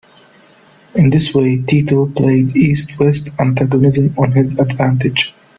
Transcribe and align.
In 0.95 1.11
this 1.11 1.31
way, 1.31 1.57
Tito 1.61 2.07
played 2.07 2.55
East-West 2.55 3.29
antagonism 3.39 4.15
to 4.15 4.31
his 4.31 4.53
advantage. 4.53 5.31